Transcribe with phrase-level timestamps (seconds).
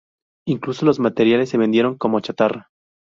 [0.47, 2.69] Incluso los materiales se vendieron como chatarra.